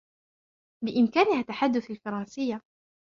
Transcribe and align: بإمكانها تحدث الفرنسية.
بإمكانها 0.83 1.41
تحدث 1.41 1.91
الفرنسية. 1.91 2.61